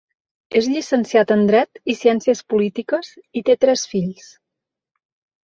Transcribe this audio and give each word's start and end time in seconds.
És 0.59 0.69
llicenciat 0.75 1.33
en 1.35 1.43
dret 1.51 1.81
i 1.95 1.97
ciències 1.99 2.41
polítiques 2.55 3.13
i 3.41 3.45
té 3.51 3.59
tres 3.67 3.85
fills. 3.95 4.33